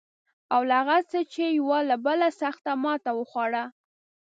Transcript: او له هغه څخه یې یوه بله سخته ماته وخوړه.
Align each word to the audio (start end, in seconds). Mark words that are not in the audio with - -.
او 0.53 0.61
له 0.69 0.75
هغه 0.81 0.97
څخه 1.11 1.35
یې 1.43 1.47
یوه 1.59 1.79
بله 2.05 2.27
سخته 2.41 2.71
ماته 2.83 3.11
وخوړه. 3.19 3.63